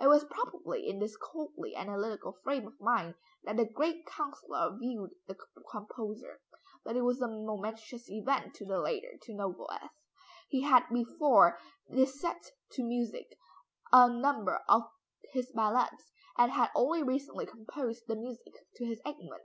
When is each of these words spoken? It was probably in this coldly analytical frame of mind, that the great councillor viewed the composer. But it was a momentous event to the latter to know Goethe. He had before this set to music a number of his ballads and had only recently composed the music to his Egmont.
It 0.00 0.06
was 0.06 0.24
probably 0.24 0.88
in 0.88 0.98
this 0.98 1.14
coldly 1.18 1.76
analytical 1.76 2.32
frame 2.42 2.66
of 2.66 2.80
mind, 2.80 3.16
that 3.44 3.58
the 3.58 3.66
great 3.66 4.06
councillor 4.06 4.74
viewed 4.80 5.10
the 5.26 5.36
composer. 5.70 6.40
But 6.86 6.96
it 6.96 7.02
was 7.02 7.20
a 7.20 7.28
momentous 7.28 8.08
event 8.10 8.54
to 8.54 8.64
the 8.64 8.78
latter 8.80 9.18
to 9.24 9.34
know 9.34 9.50
Goethe. 9.52 9.90
He 10.48 10.62
had 10.62 10.88
before 10.90 11.58
this 11.86 12.18
set 12.18 12.50
to 12.70 12.82
music 12.82 13.36
a 13.92 14.08
number 14.08 14.62
of 14.70 14.84
his 15.34 15.52
ballads 15.54 16.10
and 16.38 16.50
had 16.52 16.70
only 16.74 17.02
recently 17.02 17.44
composed 17.44 18.04
the 18.06 18.16
music 18.16 18.54
to 18.76 18.86
his 18.86 19.02
Egmont. 19.04 19.42